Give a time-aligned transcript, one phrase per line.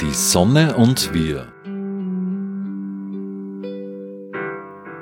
[0.00, 1.54] Die Sonne und wir.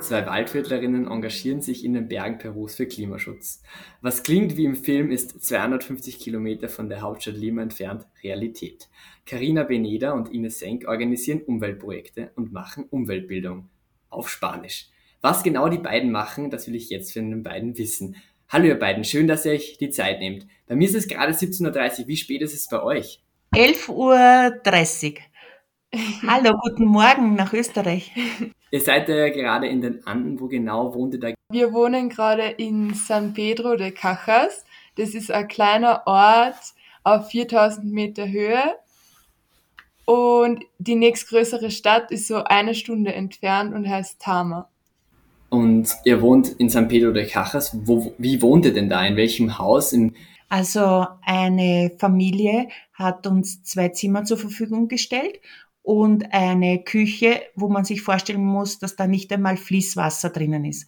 [0.03, 3.63] Zwei Waldviertlerinnen engagieren sich in den Bergen Perus für Klimaschutz.
[4.01, 8.89] Was klingt wie im Film, ist 250 Kilometer von der Hauptstadt Lima entfernt Realität.
[9.27, 13.69] Carina Beneda und Ines Senk organisieren Umweltprojekte und machen Umweltbildung.
[14.11, 14.89] Auf Spanisch.
[15.21, 18.17] Was genau die beiden machen, das will ich jetzt von den beiden wissen.
[18.53, 20.47] Hallo ihr beiden, schön, dass ihr euch die Zeit nehmt.
[20.67, 22.09] Bei mir ist es gerade 17.30 Uhr.
[22.09, 23.23] Wie spät ist es bei euch?
[23.55, 25.17] 11.30 Uhr.
[26.31, 28.13] Hallo, guten Morgen nach Österreich.
[28.71, 30.39] Ihr seid ja gerade in den Anden.
[30.39, 31.29] Wo genau wohnt ihr da?
[31.51, 34.67] Wir wohnen gerade in San Pedro de Cajas.
[34.97, 36.75] Das ist ein kleiner Ort
[37.05, 38.77] auf 4000 Meter Höhe.
[40.05, 44.69] Und die nächstgrößere Stadt ist so eine Stunde entfernt und heißt Tama.
[45.83, 47.77] Und ihr wohnt in San Pedro de Cajas.
[47.85, 49.05] Wo, wie wohnt ihr denn da?
[49.05, 49.93] In welchem Haus?
[49.93, 50.15] In
[50.49, 55.41] also eine Familie hat uns zwei Zimmer zur Verfügung gestellt
[55.83, 60.87] und eine Küche, wo man sich vorstellen muss, dass da nicht einmal Fließwasser drinnen ist.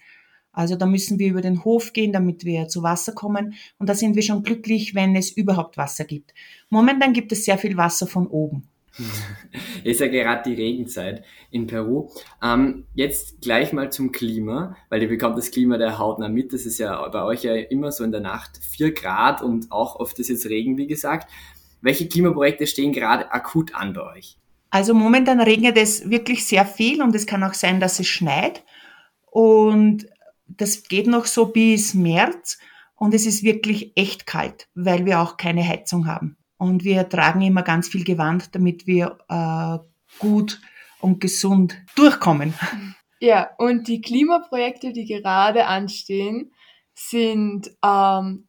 [0.52, 3.54] Also da müssen wir über den Hof gehen, damit wir zu Wasser kommen.
[3.80, 6.34] Und da sind wir schon glücklich, wenn es überhaupt Wasser gibt.
[6.70, 8.68] Momentan gibt es sehr viel Wasser von oben.
[9.84, 12.10] ist ja gerade die Regenzeit in Peru.
[12.42, 16.52] Ähm, jetzt gleich mal zum Klima, weil ihr bekommt das Klima der hautnah mit.
[16.52, 19.96] Das ist ja bei euch ja immer so in der Nacht vier Grad und auch
[19.96, 21.30] oft ist jetzt Regen, wie gesagt.
[21.80, 24.38] Welche Klimaprojekte stehen gerade akut an bei euch?
[24.70, 28.64] Also momentan regnet es wirklich sehr viel und es kann auch sein, dass es schneit.
[29.30, 30.06] Und
[30.46, 32.58] das geht noch so bis März
[32.96, 36.36] und es ist wirklich echt kalt, weil wir auch keine Heizung haben.
[36.64, 39.78] Und wir tragen immer ganz viel Gewand, damit wir äh,
[40.18, 40.62] gut
[41.02, 42.54] und gesund durchkommen.
[43.20, 46.52] Ja, und die Klimaprojekte, die gerade anstehen,
[46.94, 48.48] sind ähm,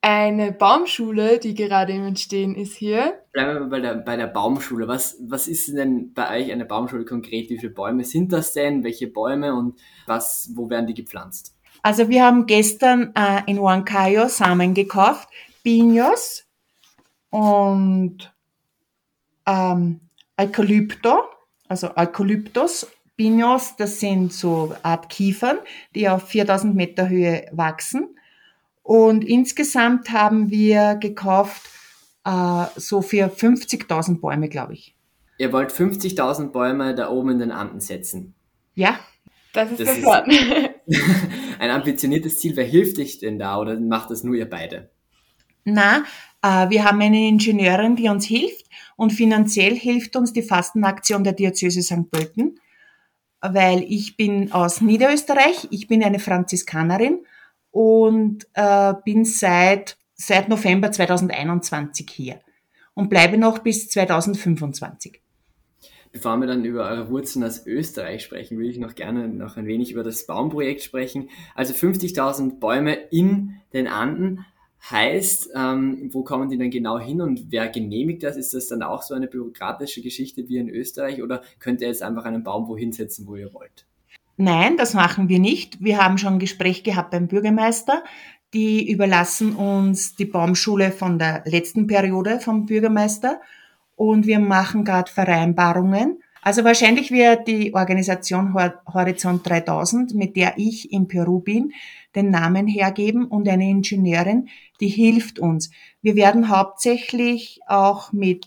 [0.00, 3.20] eine Baumschule, die gerade im Entstehen ist hier.
[3.32, 4.86] Bleiben wir mal bei der, bei der Baumschule.
[4.86, 7.50] Was, was ist denn bei euch eine Baumschule konkret?
[7.50, 8.84] Wie viele Bäume sind das denn?
[8.84, 11.56] Welche Bäume und was, wo werden die gepflanzt?
[11.82, 15.28] Also wir haben gestern äh, in Huancayo Samen gekauft,
[15.64, 16.47] Pinos
[17.30, 18.32] und
[19.46, 20.00] ähm,
[20.36, 21.24] Eukalypto,
[21.68, 25.58] also Eukalyptus, Pinos, das sind so Art Kiefern,
[25.94, 28.16] die auf 4000 Meter Höhe wachsen.
[28.82, 31.68] Und insgesamt haben wir gekauft
[32.24, 34.94] äh, so für 50.000 Bäume, glaube ich.
[35.38, 38.34] Ihr wollt 50.000 Bäume da oben in den Anden setzen?
[38.74, 38.98] Ja.
[39.52, 40.30] Das ist das der Plan.
[41.58, 42.56] ein ambitioniertes Ziel.
[42.56, 44.90] Wer hilft euch denn da oder macht das nur ihr beide?
[45.64, 46.04] Na,
[46.42, 48.66] wir haben eine Ingenieurin, die uns hilft
[48.96, 52.10] und finanziell hilft uns die Fastenaktion der Diözese St.
[52.10, 52.60] Pölten,
[53.40, 57.24] weil ich bin aus Niederösterreich, ich bin eine Franziskanerin
[57.70, 62.40] und äh, bin seit, seit November 2021 hier
[62.94, 65.20] und bleibe noch bis 2025.
[66.10, 69.66] Bevor wir dann über eure Wurzeln aus Österreich sprechen, will ich noch gerne noch ein
[69.66, 71.28] wenig über das Baumprojekt sprechen.
[71.54, 74.44] Also 50.000 Bäume in den Anden
[74.90, 78.36] heißt, ähm, wo kommen die denn genau hin und wer genehmigt das?
[78.36, 82.02] Ist das dann auch so eine bürokratische Geschichte wie in Österreich oder könnt ihr jetzt
[82.02, 83.86] einfach einen Baum wohin setzen, wo ihr wollt?
[84.36, 85.82] Nein, das machen wir nicht.
[85.82, 88.04] Wir haben schon ein Gespräch gehabt beim Bürgermeister.
[88.54, 93.40] Die überlassen uns die Baumschule von der letzten Periode vom Bürgermeister
[93.96, 96.22] und wir machen gerade Vereinbarungen.
[96.42, 101.72] Also wahrscheinlich wird die Organisation Horizont 3000, mit der ich in Peru bin,
[102.14, 104.48] den Namen hergeben und eine Ingenieurin,
[104.80, 105.70] die hilft uns.
[106.00, 108.46] Wir werden hauptsächlich auch mit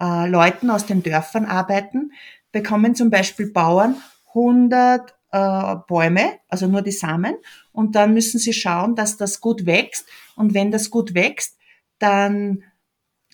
[0.00, 2.12] äh, Leuten aus den Dörfern arbeiten,
[2.52, 3.96] bekommen zum Beispiel Bauern
[4.28, 7.36] 100 äh, Bäume, also nur die Samen,
[7.72, 10.06] und dann müssen sie schauen, dass das gut wächst.
[10.36, 11.56] Und wenn das gut wächst,
[11.98, 12.62] dann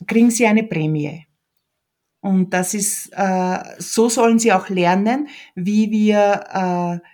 [0.06, 1.26] kriegen sie eine Prämie.
[2.24, 7.06] Und das ist, äh, so sollen sie auch lernen, wie wir, äh,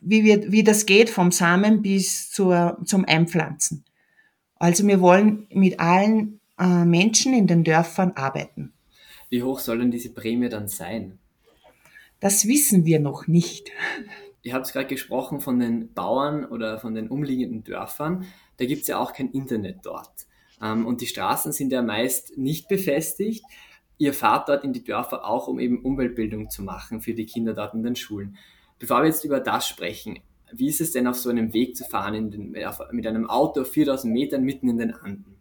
[0.00, 3.84] wie wir, wie das geht vom Samen bis zur, zum Einpflanzen.
[4.54, 8.72] Also wir wollen mit allen äh, Menschen in den Dörfern arbeiten.
[9.28, 11.18] Wie hoch soll denn diese Prämie dann sein?
[12.20, 13.72] Das wissen wir noch nicht.
[14.42, 18.24] Ihr habt gerade gesprochen von den Bauern oder von den umliegenden Dörfern.
[18.58, 20.28] Da gibt es ja auch kein Internet dort.
[20.62, 23.44] Ähm, und die Straßen sind ja meist nicht befestigt.
[23.98, 27.52] Ihr fahrt dort in die Dörfer auch, um eben Umweltbildung zu machen für die Kinder
[27.52, 28.36] dort in den Schulen.
[28.78, 30.20] Bevor wir jetzt über das sprechen,
[30.52, 32.56] wie ist es denn auf so einem Weg zu fahren den,
[32.92, 35.36] mit einem Auto auf 4000 Metern mitten in den Anden?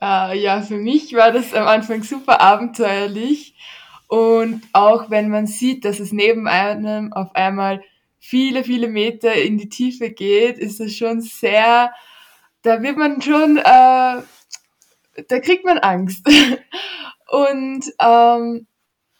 [0.00, 3.54] Uh, ja, für mich war das am Anfang super abenteuerlich
[4.08, 7.82] und auch wenn man sieht, dass es neben einem auf einmal
[8.18, 11.90] viele, viele Meter in die Tiefe geht, ist es schon sehr
[12.62, 16.26] da wird man schon, äh, da kriegt man Angst.
[17.30, 18.66] und ähm,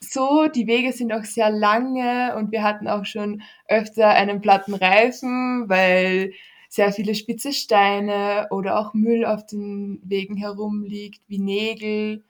[0.00, 4.74] so, die Wege sind auch sehr lange und wir hatten auch schon öfter einen platten
[4.74, 6.32] Reifen, weil
[6.68, 12.24] sehr viele spitze Steine oder auch Müll auf den Wegen herumliegt, wie Nägel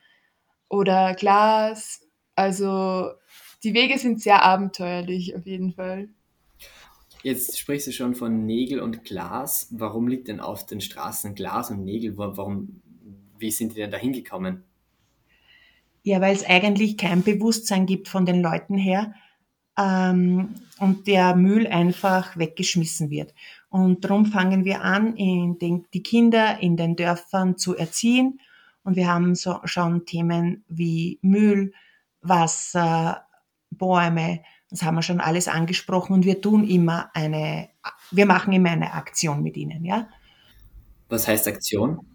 [0.68, 2.06] oder Glas.
[2.34, 3.12] Also
[3.62, 6.08] die Wege sind sehr abenteuerlich auf jeden Fall.
[7.22, 9.68] Jetzt sprichst du schon von Nägel und Glas.
[9.70, 12.16] Warum liegt denn auf den Straßen Glas und Nägel?
[12.16, 12.80] Warum,
[13.38, 14.64] wie sind die denn da hingekommen?
[16.02, 19.14] Ja, weil es eigentlich kein Bewusstsein gibt von den Leuten her
[19.79, 23.35] ähm, und der Müll einfach weggeschmissen wird.
[23.69, 28.41] Und darum fangen wir an, in den, die Kinder in den Dörfern zu erziehen.
[28.82, 31.73] Und wir haben so schon Themen wie Müll,
[32.23, 33.26] Wasser,
[33.70, 37.69] Bäume, das haben wir schon alles angesprochen und wir tun immer eine,
[38.12, 40.08] wir machen immer eine Aktion mit ihnen, ja.
[41.08, 42.06] Was heißt Aktion?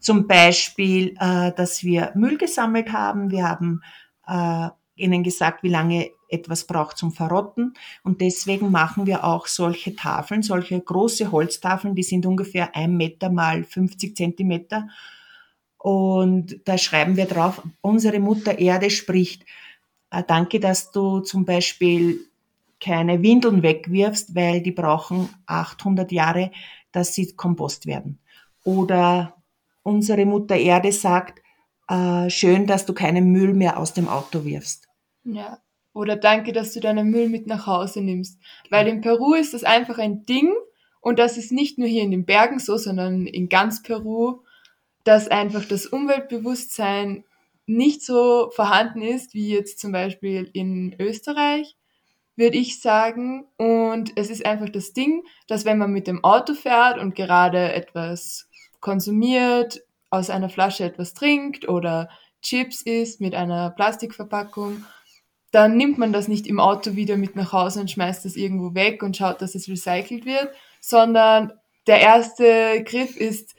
[0.00, 3.30] Zum Beispiel, äh, dass wir Müll gesammelt haben.
[3.30, 3.82] Wir haben
[4.26, 7.74] äh, ihnen gesagt, wie lange etwas braucht zum Verrotten.
[8.02, 13.30] Und deswegen machen wir auch solche Tafeln, solche große Holztafeln, die sind ungefähr ein Meter
[13.30, 14.88] mal 50 Zentimeter.
[15.76, 19.44] Und da schreiben wir drauf, unsere Mutter Erde spricht,
[20.10, 22.20] äh, danke, dass du zum Beispiel
[22.80, 26.50] keine Windeln wegwirfst, weil die brauchen 800 Jahre,
[26.92, 28.18] dass sie Kompost werden.
[28.64, 29.34] Oder
[29.90, 31.42] unsere Mutter Erde sagt,
[31.88, 34.88] äh, schön, dass du keinen Müll mehr aus dem Auto wirfst.
[35.24, 35.58] Ja.
[35.92, 38.38] Oder danke, dass du deinen Müll mit nach Hause nimmst.
[38.70, 40.54] Weil in Peru ist das einfach ein Ding
[41.00, 44.42] und das ist nicht nur hier in den Bergen so, sondern in ganz Peru,
[45.02, 47.24] dass einfach das Umweltbewusstsein
[47.66, 51.76] nicht so vorhanden ist wie jetzt zum Beispiel in Österreich,
[52.36, 53.46] würde ich sagen.
[53.56, 57.72] Und es ist einfach das Ding, dass wenn man mit dem Auto fährt und gerade
[57.72, 58.48] etwas
[58.80, 62.08] konsumiert, aus einer Flasche etwas trinkt oder
[62.42, 64.84] Chips isst mit einer Plastikverpackung,
[65.52, 68.74] dann nimmt man das nicht im Auto wieder mit nach Hause und schmeißt das irgendwo
[68.74, 70.48] weg und schaut, dass es recycelt wird,
[70.80, 71.52] sondern
[71.86, 73.54] der erste Griff ist,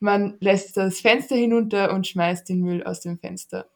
[0.00, 3.66] man lässt das Fenster hinunter und schmeißt den Müll aus dem Fenster.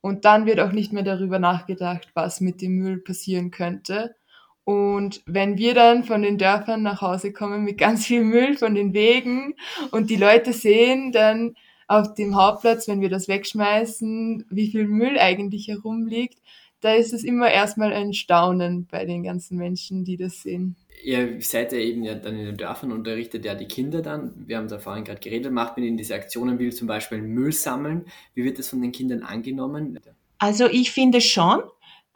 [0.00, 4.14] Und dann wird auch nicht mehr darüber nachgedacht, was mit dem Müll passieren könnte.
[4.66, 8.74] Und wenn wir dann von den Dörfern nach Hause kommen mit ganz viel Müll von
[8.74, 9.54] den Wegen
[9.92, 11.54] und die Leute sehen dann
[11.86, 16.40] auf dem Hauptplatz, wenn wir das wegschmeißen, wie viel Müll eigentlich herumliegt,
[16.80, 20.74] da ist es immer erstmal ein Staunen bei den ganzen Menschen, die das sehen.
[21.04, 24.34] Ihr seid ja eben ja dann in den Dörfern, unterrichtet ja die Kinder dann.
[24.48, 27.52] Wir haben da vorhin gerade geredet, macht man ihnen diese Aktionen, will zum Beispiel Müll
[27.52, 28.06] sammeln.
[28.34, 30.00] Wie wird das von den Kindern angenommen?
[30.38, 31.60] Also ich finde schon,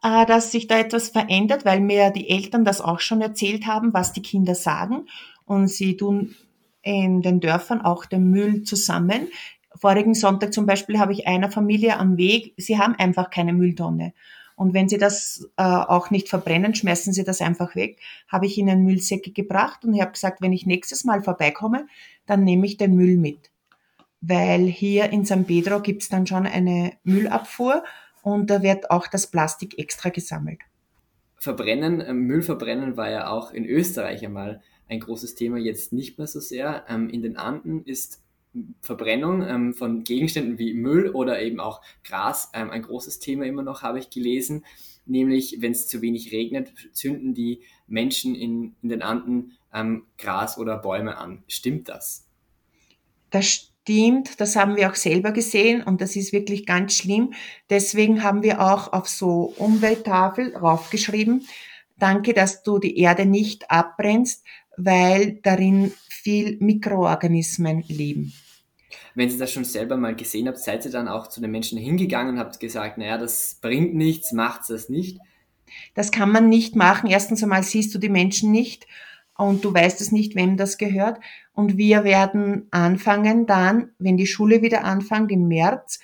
[0.03, 3.93] äh, dass sich da etwas verändert, weil mir die Eltern das auch schon erzählt haben,
[3.93, 5.07] was die Kinder sagen.
[5.45, 6.35] Und sie tun
[6.83, 9.29] in den Dörfern auch den Müll zusammen.
[9.75, 14.13] Vorigen Sonntag zum Beispiel habe ich einer Familie am Weg, sie haben einfach keine Mülltonne.
[14.57, 17.99] Und wenn sie das äh, auch nicht verbrennen, schmeißen sie das einfach weg.
[18.29, 21.87] Habe ich ihnen Müllsäcke gebracht und ich habe gesagt, wenn ich nächstes Mal vorbeikomme,
[22.27, 23.51] dann nehme ich den Müll mit.
[24.21, 27.85] Weil hier in San Pedro gibt es dann schon eine Müllabfuhr
[28.23, 30.61] und da wird auch das Plastik extra gesammelt.
[31.39, 36.19] Verbrennen, äh, Müll verbrennen war ja auch in Österreich einmal ein großes Thema, jetzt nicht
[36.19, 36.85] mehr so sehr.
[36.89, 38.23] Ähm, in den Anden ist
[38.83, 43.63] Verbrennung ähm, von Gegenständen wie Müll oder eben auch Gras ähm, ein großes Thema immer
[43.63, 44.65] noch, habe ich gelesen.
[45.07, 49.57] Nämlich, wenn es zu wenig regnet, zünden die Menschen in, in den Anden
[50.19, 51.45] Gras oder Bäume an.
[51.47, 52.27] Stimmt das?
[53.31, 57.33] Das stimmt, das haben wir auch selber gesehen und das ist wirklich ganz schlimm.
[57.69, 61.47] Deswegen haben wir auch auf so Umwelttafel raufgeschrieben,
[61.99, 64.45] danke, dass du die Erde nicht abbrennst,
[64.77, 68.33] weil darin viel Mikroorganismen leben.
[69.15, 71.79] Wenn Sie das schon selber mal gesehen haben, seid ihr dann auch zu den Menschen
[71.79, 75.19] hingegangen und habt gesagt, naja, das bringt nichts, macht das nicht?
[75.95, 77.11] Das kann man nicht machen.
[77.11, 78.87] Erstens einmal siehst du die Menschen nicht
[79.41, 81.19] und du weißt es nicht, wem das gehört.
[81.55, 86.01] Und wir werden anfangen dann, wenn die Schule wieder anfängt im März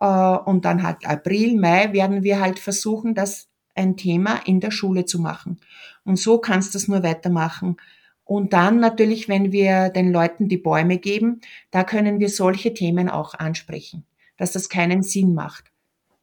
[0.00, 4.70] äh, und dann halt April, Mai, werden wir halt versuchen, das ein Thema in der
[4.70, 5.58] Schule zu machen.
[6.04, 7.76] Und so kannst du das nur weitermachen.
[8.24, 13.08] Und dann natürlich, wenn wir den Leuten die Bäume geben, da können wir solche Themen
[13.08, 14.04] auch ansprechen,
[14.36, 15.72] dass das keinen Sinn macht,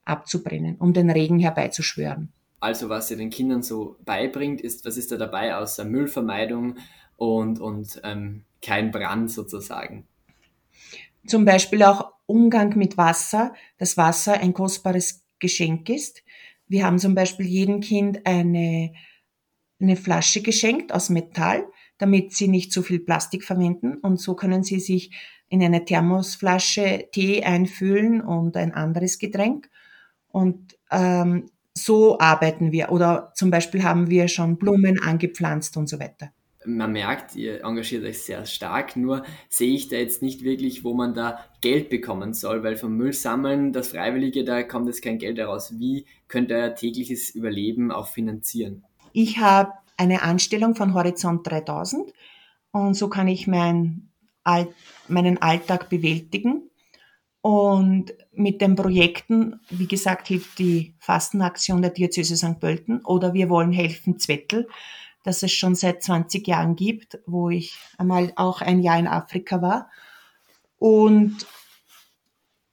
[0.05, 2.31] abzubrennen, um den Regen herbeizuschwören.
[2.65, 6.77] Also was ihr den Kindern so beibringt, ist, was ist da dabei außer Müllvermeidung
[7.15, 10.07] und, und ähm, kein Brand sozusagen?
[11.27, 16.23] Zum Beispiel auch Umgang mit Wasser, dass Wasser ein kostbares Geschenk ist.
[16.67, 18.93] Wir haben zum Beispiel jedem Kind eine,
[19.79, 21.67] eine Flasche geschenkt aus Metall,
[21.99, 23.97] damit sie nicht zu viel Plastik verwenden.
[23.97, 25.11] Und so können sie sich
[25.49, 29.69] in eine Thermosflasche Tee einfüllen und ein anderes Getränk.
[30.29, 32.91] Und ähm, so arbeiten wir.
[32.91, 36.31] Oder zum Beispiel haben wir schon Blumen angepflanzt und so weiter
[36.67, 40.93] man merkt, ihr engagiert euch sehr stark, nur sehe ich da jetzt nicht wirklich, wo
[40.93, 45.17] man da Geld bekommen soll, weil vom Müll sammeln, das Freiwillige, da kommt jetzt kein
[45.17, 45.77] Geld heraus.
[45.77, 48.83] Wie könnt ihr euer tägliches Überleben auch finanzieren?
[49.13, 52.11] Ich habe eine Anstellung von Horizont 3000
[52.71, 54.09] und so kann ich mein,
[55.07, 56.69] meinen Alltag bewältigen.
[57.45, 62.59] Und mit den Projekten, wie gesagt, hilft die Fastenaktion der Diözese St.
[62.59, 64.67] Pölten oder wir wollen helfen Zwettel
[65.25, 69.61] das es schon seit 20 Jahren gibt, wo ich einmal auch ein Jahr in Afrika
[69.61, 69.89] war.
[70.77, 71.47] Und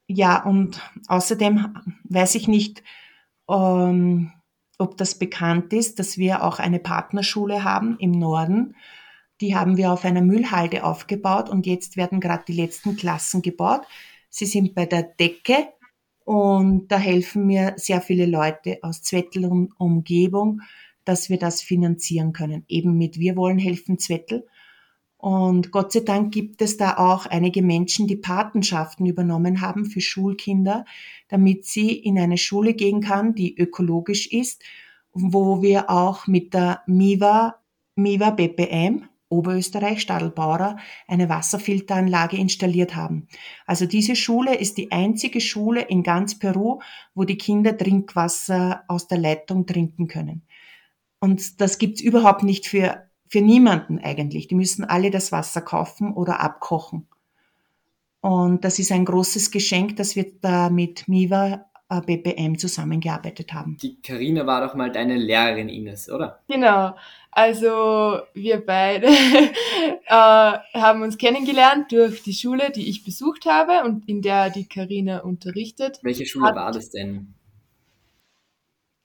[0.07, 1.75] ja, und außerdem
[2.05, 2.83] weiß ich nicht,
[3.49, 4.33] ähm,
[4.77, 8.77] ob das bekannt ist, dass wir auch eine Partnerschule haben im Norden.
[9.41, 13.87] Die haben wir auf einer Müllhalde aufgebaut und jetzt werden gerade die letzten Klassen gebaut.
[14.35, 15.69] Sie sind bei der Decke
[16.25, 20.63] und da helfen mir sehr viele Leute aus Zwettl und Umgebung,
[21.05, 22.65] dass wir das finanzieren können.
[22.67, 24.47] Eben mit Wir wollen helfen Zwettel.
[25.19, 30.01] Und Gott sei Dank gibt es da auch einige Menschen, die Patenschaften übernommen haben für
[30.01, 30.87] Schulkinder,
[31.29, 34.63] damit sie in eine Schule gehen kann, die ökologisch ist,
[35.13, 37.57] wo wir auch mit der MIVA,
[37.97, 40.77] MIVA BPM, Oberösterreich, Stadelbauer,
[41.09, 43.27] eine Wasserfilteranlage installiert haben.
[43.67, 46.81] Also diese Schule ist die einzige Schule in ganz Peru,
[47.15, 50.43] wo die Kinder Trinkwasser aus der Leitung trinken können.
[51.19, 54.49] Und das gibt's überhaupt nicht für, für niemanden eigentlich.
[54.49, 57.09] Die müssen alle das Wasser kaufen oder abkochen.
[58.21, 61.67] Und das ist ein großes Geschenk, dass wir da mit Miva
[62.01, 63.77] BPM zusammengearbeitet haben.
[63.83, 66.41] Die Karina war doch mal deine Lehrerin, Ines, oder?
[66.49, 66.95] Genau.
[67.31, 69.07] Also wir beide
[70.07, 74.69] äh, haben uns kennengelernt durch die Schule, die ich besucht habe und in der die
[74.69, 75.99] Karina unterrichtet.
[76.03, 77.35] Welche Schule hat, war das denn?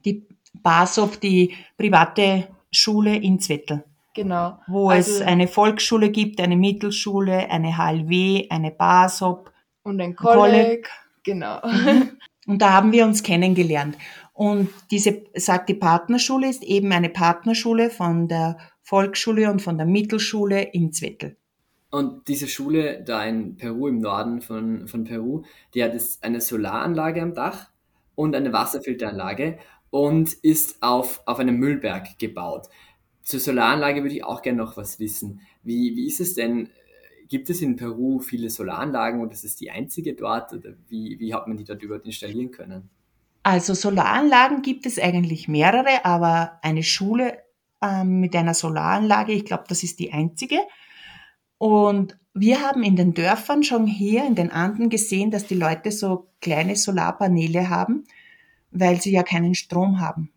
[0.03, 0.27] Die
[0.61, 3.83] BASOP, die private Schule in Zwettl.
[4.13, 4.59] Genau.
[4.67, 9.51] Wo also, es eine Volksschule gibt, eine Mittelschule, eine HLW, eine BASOP.
[9.83, 10.89] Und ein Kolleg.
[11.23, 11.61] Genau.
[12.47, 13.97] Und da haben wir uns kennengelernt.
[14.33, 19.85] Und diese, sagt die Partnerschule, ist eben eine Partnerschule von der Volksschule und von der
[19.85, 21.35] Mittelschule in Zwettl.
[21.89, 26.41] Und diese Schule da in Peru, im Norden von, von Peru, die hat jetzt eine
[26.41, 27.69] Solaranlage am Dach
[28.15, 29.57] und eine Wasserfilteranlage
[29.89, 32.67] und ist auf, auf einem Müllberg gebaut.
[33.23, 35.41] Zur Solaranlage würde ich auch gerne noch was wissen.
[35.63, 36.69] Wie, wie ist es denn?
[37.27, 40.53] Gibt es in Peru viele Solaranlagen und ist es die einzige dort?
[40.53, 42.89] Oder wie, wie hat man die dort überhaupt installieren können?
[43.43, 47.37] Also Solaranlagen gibt es eigentlich mehrere, aber eine Schule
[47.81, 50.59] ähm, mit einer Solaranlage, ich glaube, das ist die einzige.
[51.57, 55.91] Und wir haben in den Dörfern schon hier in den Anden gesehen, dass die Leute
[55.91, 58.03] so kleine Solarpaneele haben
[58.71, 60.31] weil sie ja keinen Strom haben.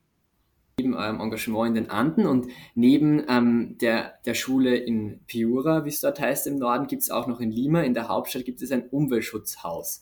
[0.80, 5.90] Neben eurem Engagement in den Anden und neben ähm, der, der Schule in Piura, wie
[5.90, 8.62] es dort heißt im Norden, gibt es auch noch in Lima, in der Hauptstadt, gibt
[8.62, 10.00] es ein Umweltschutzhaus.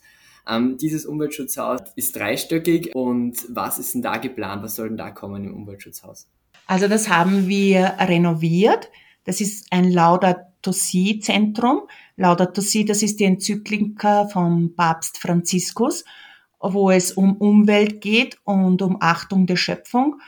[0.49, 4.63] Ähm, dieses Umweltschutzhaus ist dreistöckig und was ist denn da geplant?
[4.63, 6.29] Was soll denn da kommen im Umweltschutzhaus?
[6.69, 8.89] Also das haben wir renoviert.
[9.25, 11.89] Das ist ein Laudato Si Zentrum.
[12.15, 16.05] Laudato Si, das ist die Enzyklika vom Papst Franziskus
[16.61, 20.21] wo es um Umwelt geht und um Achtung der Schöpfung.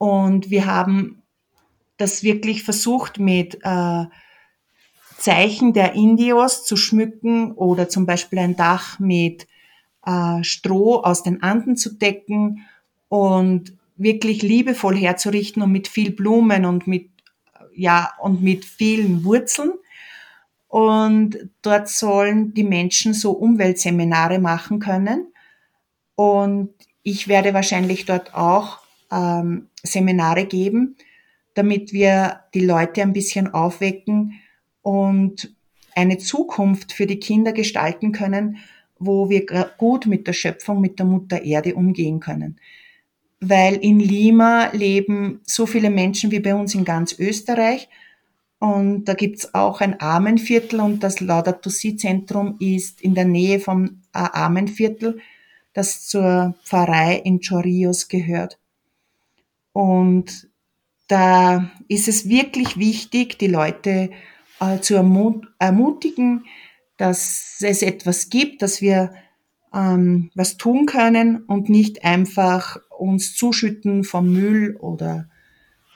[0.00, 1.20] Und wir haben
[1.98, 4.04] das wirklich versucht mit äh,
[5.18, 9.46] Zeichen der Indios zu schmücken oder zum Beispiel ein Dach mit
[10.06, 12.66] äh, Stroh aus den Anden zu decken
[13.10, 17.10] und wirklich liebevoll herzurichten und mit viel Blumen und mit
[17.74, 19.72] ja und mit vielen Wurzeln.
[20.68, 25.26] Und dort sollen die Menschen so Umweltseminare machen können
[26.14, 26.70] und
[27.02, 28.79] ich werde wahrscheinlich dort auch
[29.10, 30.96] ähm, Seminare geben,
[31.54, 34.40] damit wir die Leute ein bisschen aufwecken
[34.82, 35.54] und
[35.94, 38.58] eine Zukunft für die Kinder gestalten können,
[38.98, 39.46] wo wir
[39.78, 42.60] gut mit der Schöpfung, mit der Mutter Erde umgehen können.
[43.40, 47.88] Weil in Lima leben so viele Menschen wie bei uns in ganz Österreich.
[48.58, 53.58] Und da gibt's auch ein Armenviertel und das Laudato Si Zentrum ist in der Nähe
[53.58, 55.18] vom äh, Armenviertel
[55.72, 58.58] das zur Pfarrei in Chorrillos gehört.
[59.72, 60.48] Und
[61.08, 64.10] da ist es wirklich wichtig, die Leute
[64.60, 66.44] äh, zu ermutigen,
[66.96, 69.12] dass es etwas gibt, dass wir
[69.74, 75.28] ähm, was tun können und nicht einfach uns zuschütten vom Müll oder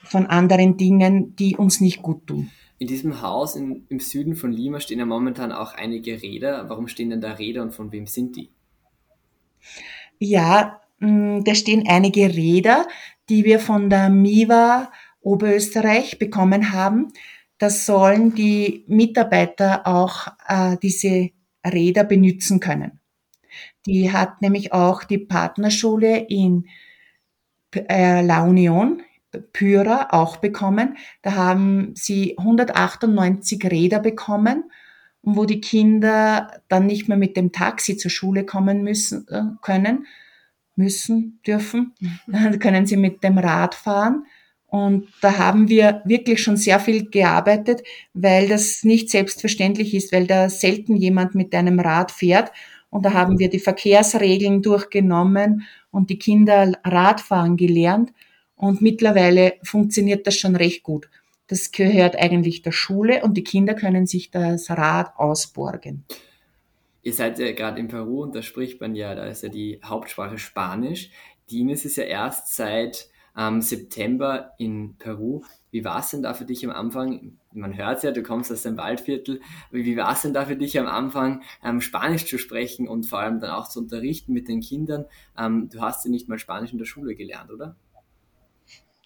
[0.03, 2.51] von anderen Dingen, die uns nicht gut tun.
[2.77, 6.69] In diesem Haus in, im Süden von Lima stehen ja momentan auch einige Räder.
[6.69, 8.49] Warum stehen denn da Räder und von wem sind die?
[10.19, 12.87] Ja, mm, da stehen einige Räder,
[13.29, 14.91] die wir von der MIVA
[15.21, 17.11] Oberösterreich bekommen haben.
[17.57, 21.29] Da sollen die Mitarbeiter auch äh, diese
[21.65, 22.99] Räder benutzen können.
[23.85, 26.67] Die hat nämlich auch die Partnerschule in
[27.73, 29.01] äh, La Union,
[29.53, 30.97] Pyra, auch bekommen.
[31.21, 34.71] Da haben sie 198 Räder bekommen,
[35.21, 40.05] wo die Kinder dann nicht mehr mit dem Taxi zur Schule kommen müssen, äh, können,
[40.75, 41.93] müssen, dürfen.
[42.27, 44.25] Dann können sie mit dem Rad fahren.
[44.67, 47.81] Und da haben wir wirklich schon sehr viel gearbeitet,
[48.13, 52.51] weil das nicht selbstverständlich ist, weil da selten jemand mit einem Rad fährt.
[52.89, 58.11] Und da haben wir die Verkehrsregeln durchgenommen und die Kinder Radfahren gelernt.
[58.55, 61.09] Und mittlerweile funktioniert das schon recht gut.
[61.47, 66.05] Das gehört eigentlich der Schule und die Kinder können sich das Rad ausborgen.
[67.05, 69.79] Ihr seid ja gerade in Peru und da spricht man ja, da ist ja die
[69.85, 71.11] Hauptsprache Spanisch.
[71.51, 75.43] Die Ines ist ja erst seit ähm, September in Peru.
[75.69, 77.37] Wie war es denn da für dich am Anfang?
[77.53, 79.39] Man hört ja, du kommst aus dem Waldviertel.
[79.69, 83.19] Wie war es denn da für dich am Anfang, ähm, Spanisch zu sprechen und vor
[83.19, 85.05] allem dann auch zu unterrichten mit den Kindern?
[85.37, 87.75] Ähm, du hast ja nicht mal Spanisch in der Schule gelernt, oder?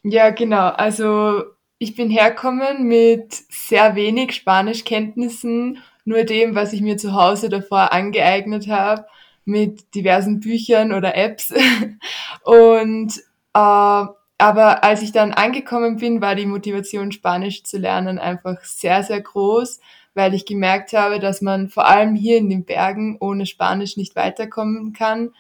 [0.04, 0.70] Ja, genau.
[0.70, 1.44] Also
[1.80, 5.80] ich bin hergekommen mit sehr wenig Spanischkenntnissen,
[6.10, 9.06] nur dem, was ich mir zu Hause davor angeeignet habe,
[9.46, 11.54] mit diversen Büchern oder Apps.
[12.44, 13.18] Und
[13.54, 14.06] äh,
[14.42, 19.22] aber als ich dann angekommen bin, war die Motivation, Spanisch zu lernen, einfach sehr, sehr
[19.22, 19.82] groß,
[20.14, 24.16] weil ich gemerkt habe, dass man vor allem hier in den Bergen ohne Spanisch nicht
[24.16, 25.32] weiterkommen kann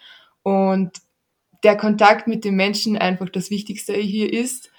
[0.43, 0.91] und
[1.63, 4.69] der Kontakt mit den Menschen einfach das Wichtigste hier ist.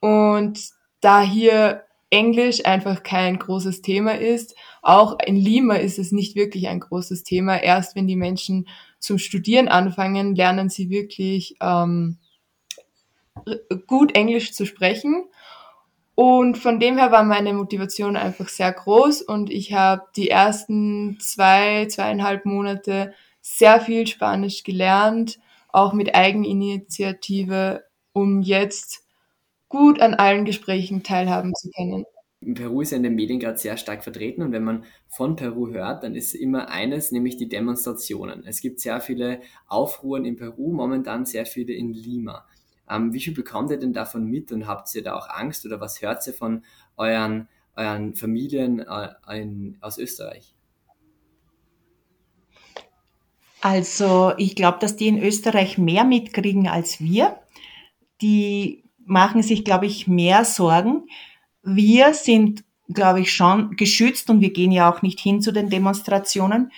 [0.00, 0.60] Und
[1.00, 6.68] da hier Englisch einfach kein großes Thema ist, auch in Lima ist es nicht wirklich
[6.68, 7.62] ein großes Thema.
[7.62, 8.68] Erst wenn die Menschen
[8.98, 12.18] zum Studieren anfangen, lernen sie wirklich ähm,
[13.86, 15.24] gut Englisch zu sprechen.
[16.14, 21.18] Und von dem her war meine Motivation einfach sehr groß und ich habe die ersten
[21.18, 25.38] zwei, zweieinhalb Monate sehr viel Spanisch gelernt,
[25.68, 29.06] auch mit Eigeninitiative, um jetzt
[29.70, 32.04] gut an allen Gesprächen teilhaben zu können.
[32.42, 35.36] In Peru ist ja in den Medien gerade sehr stark vertreten und wenn man von
[35.36, 38.44] Peru hört, dann ist immer eines, nämlich die Demonstrationen.
[38.46, 42.46] Es gibt sehr viele Aufruhren in Peru, momentan sehr viele in Lima.
[42.88, 45.80] Ähm, wie viel bekommt ihr denn davon mit und habt ihr da auch Angst oder
[45.82, 46.64] was hört ihr von
[46.96, 50.54] euren, euren Familien äh, in, aus Österreich?
[53.60, 57.38] Also ich glaube, dass die in Österreich mehr mitkriegen als wir.
[58.22, 61.06] Die machen sich, glaube ich, mehr Sorgen.
[61.62, 65.70] Wir sind, glaube ich, schon geschützt und wir gehen ja auch nicht hin zu den
[65.70, 66.72] Demonstrationen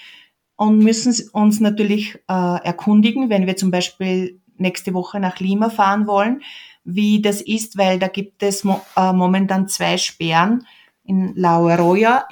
[0.57, 6.07] und müssen uns natürlich äh, erkundigen, wenn wir zum Beispiel nächste Woche nach Lima fahren
[6.07, 6.43] wollen,
[6.85, 10.67] wie das ist, weil da gibt es mo äh, momentan zwei Sperren
[11.05, 12.27] in La Arroya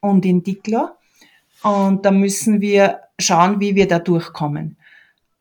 [0.00, 0.90] und in Diclo.
[1.62, 4.78] Und da müssen wir schauen, wie wir da durchkommen.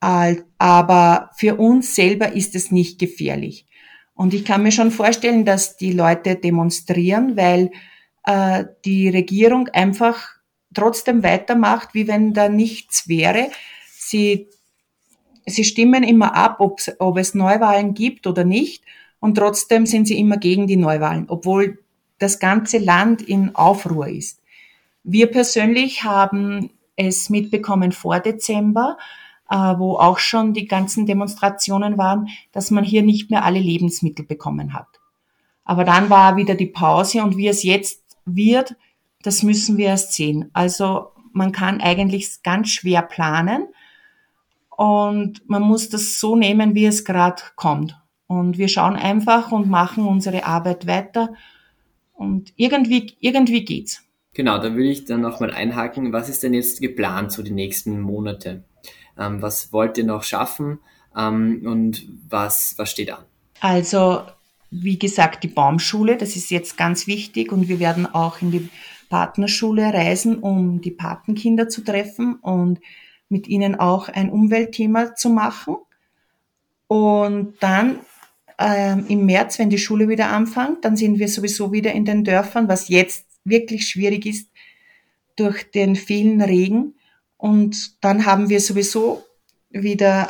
[0.02, 3.66] Aber für uns selber ist es nicht gefährlich.
[4.20, 7.72] Und ich kann mir schon vorstellen, dass die Leute demonstrieren, weil
[8.26, 10.36] äh, die Regierung einfach
[10.74, 13.50] trotzdem weitermacht, wie wenn da nichts wäre.
[13.96, 14.50] Sie
[15.46, 18.84] sie stimmen immer ab, ob, es Neuwahlen gibt oder nicht.
[19.22, 21.80] Und trotzdem sind sie immer gegen die Neuwahlen, obwohl
[22.18, 24.42] das ganze Land in Aufruhr ist.
[25.04, 28.98] Wir persönlich haben es mitbekommen vor Dezember,
[29.50, 34.74] wo auch schon die ganzen Demonstrationen waren, dass man hier nicht mehr alle Lebensmittel bekommen
[34.74, 34.88] hat.
[35.64, 38.76] Aber dann war wieder die Pause und wie es jetzt wird,
[39.24, 40.50] das müssen wir erst sehen.
[40.54, 43.68] Also man kann eigentlich ganz schwer planen
[44.70, 48.00] und man muss das so nehmen, wie es gerade kommt.
[48.28, 51.34] Und wir schauen einfach und machen unsere Arbeit weiter.
[52.14, 54.04] Und irgendwie, irgendwie geht's.
[54.34, 56.14] Genau, da würde ich dann nochmal einhaken.
[56.14, 58.64] Was ist denn jetzt geplant so die nächsten Monate?
[59.20, 60.80] Ähm, was wollt ihr noch schaffen?
[61.16, 63.26] Ähm, und was, was steht an?
[63.60, 64.24] Also,
[64.72, 68.70] wie gesagt, die Baumschule, das ist jetzt ganz wichtig und wir werden auch in die
[69.10, 72.80] Partnerschule reisen, um die Patenkinder zu treffen und
[73.28, 75.78] mit ihnen auch ein Umweltthema zu machen.
[76.88, 78.00] Und dann
[78.58, 82.24] ähm, im März, wenn die Schule wieder anfängt, dann sind wir sowieso wieder in den
[82.24, 84.50] Dörfern, was jetzt wirklich schwierig ist
[85.36, 86.96] durch den vielen Regen.
[87.40, 89.24] Und dann haben wir sowieso
[89.70, 90.30] wieder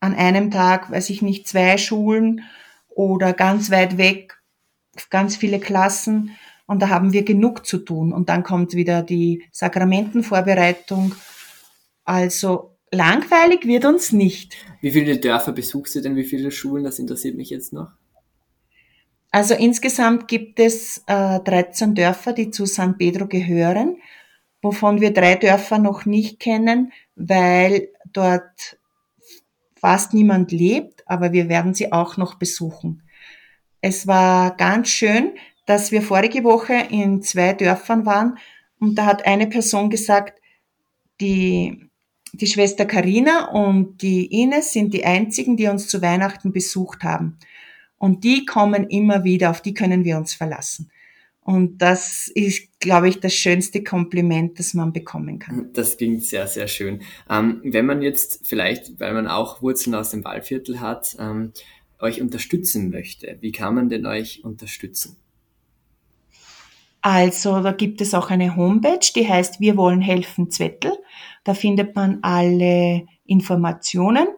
[0.00, 2.42] an einem Tag, weiß ich nicht, zwei Schulen
[2.88, 4.40] oder ganz weit weg,
[5.10, 6.30] ganz viele Klassen.
[6.66, 8.14] Und da haben wir genug zu tun.
[8.14, 11.14] Und dann kommt wieder die Sakramentenvorbereitung.
[12.04, 14.56] Also langweilig wird uns nicht.
[14.80, 16.16] Wie viele Dörfer besuchst du denn?
[16.16, 16.84] Wie viele Schulen?
[16.84, 17.90] Das interessiert mich jetzt noch.
[19.30, 23.98] Also insgesamt gibt es äh, 13 Dörfer, die zu San Pedro gehören,
[24.62, 28.78] wovon wir drei Dörfer noch nicht kennen, weil dort
[29.76, 33.02] fast niemand lebt, aber wir werden sie auch noch besuchen.
[33.80, 35.32] Es war ganz schön,
[35.66, 38.38] dass wir vorige Woche in zwei Dörfern waren
[38.80, 40.40] und da hat eine Person gesagt,
[41.20, 41.88] die,
[42.32, 47.38] die Schwester Karina und die Ines sind die einzigen, die uns zu Weihnachten besucht haben.
[47.98, 50.90] Und die kommen immer wieder, auf die können wir uns verlassen.
[51.48, 55.70] Und das ist, glaube ich, das schönste Kompliment, das man bekommen kann.
[55.72, 57.00] Das klingt sehr, sehr schön.
[57.30, 61.54] Ähm, wenn man jetzt vielleicht, weil man auch Wurzeln aus dem Waldviertel hat, ähm,
[62.00, 65.16] euch unterstützen möchte, wie kann man denn euch unterstützen?
[67.00, 70.92] Also da gibt es auch eine Homepage, die heißt Wir wollen helfen Zwettel.
[71.44, 74.28] Da findet man alle Informationen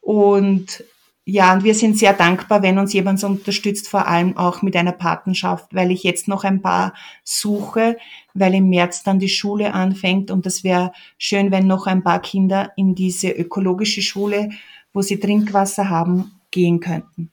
[0.00, 0.82] und
[1.26, 4.92] ja, und wir sind sehr dankbar, wenn uns jemand unterstützt, vor allem auch mit einer
[4.92, 7.96] Patenschaft, weil ich jetzt noch ein paar suche,
[8.34, 12.20] weil im März dann die Schule anfängt und das wäre schön, wenn noch ein paar
[12.20, 14.50] Kinder in diese ökologische Schule,
[14.92, 17.30] wo sie Trinkwasser haben, gehen könnten.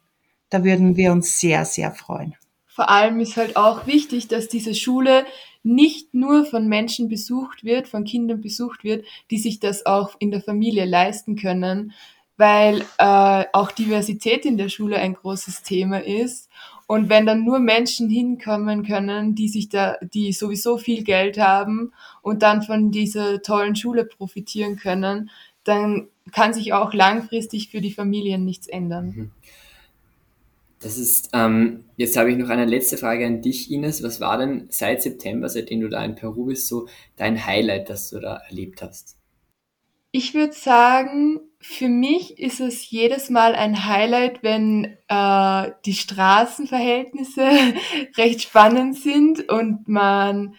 [0.50, 2.36] Da würden wir uns sehr, sehr freuen.
[2.68, 5.26] Vor allem ist halt auch wichtig, dass diese Schule
[5.64, 10.32] nicht nur von Menschen besucht wird, von Kindern besucht wird, die sich das auch in
[10.32, 11.92] der Familie leisten können,
[12.42, 16.50] weil äh, auch Diversität in der Schule ein großes Thema ist.
[16.88, 21.94] Und wenn dann nur Menschen hinkommen können, die sich da, die sowieso viel Geld haben
[22.24, 25.30] und dann von dieser tollen Schule profitieren können,
[25.64, 29.06] dann kann sich auch langfristig für die Familien nichts ändern.
[29.06, 29.32] Mhm.
[30.80, 34.02] Das ist, ähm, jetzt habe ich noch eine letzte Frage an dich, Ines.
[34.02, 38.10] Was war denn seit September, seitdem du da in Peru bist, so dein Highlight, das
[38.10, 39.16] du da erlebt hast?
[40.12, 47.50] Ich würde sagen, für mich ist es jedes Mal ein Highlight, wenn äh, die Straßenverhältnisse
[48.18, 50.56] recht spannend sind und man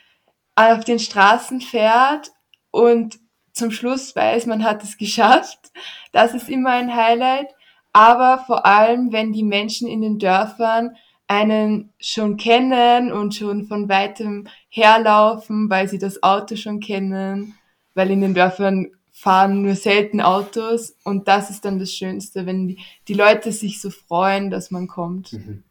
[0.55, 2.31] auf den Straßen fährt
[2.71, 3.19] und
[3.53, 5.73] zum Schluss weiß, man hat es geschafft.
[6.13, 7.49] Das ist immer ein Highlight.
[7.93, 13.89] Aber vor allem, wenn die Menschen in den Dörfern einen schon kennen und schon von
[13.89, 17.55] weitem herlaufen, weil sie das Auto schon kennen,
[17.95, 18.91] weil in den Dörfern
[19.23, 23.81] fahren nur selten Autos und das ist dann das Schönste, wenn die, die Leute sich
[23.81, 25.33] so freuen, dass man kommt.
[25.33, 25.63] Mhm.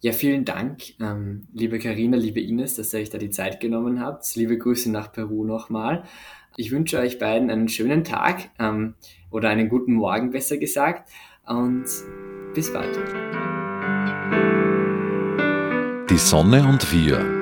[0.00, 4.00] Ja, vielen Dank, ähm, liebe Karina, liebe Ines, dass ihr euch da die Zeit genommen
[4.00, 4.34] habt.
[4.34, 6.02] Liebe Grüße nach Peru nochmal.
[6.56, 8.94] Ich wünsche euch beiden einen schönen Tag ähm,
[9.30, 11.08] oder einen guten Morgen, besser gesagt.
[11.46, 11.84] Und
[12.54, 12.98] bis bald.
[16.10, 17.41] Die Sonne und wir